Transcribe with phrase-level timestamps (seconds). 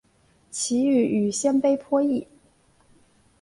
[0.49, 2.25] 其语与鲜卑颇异。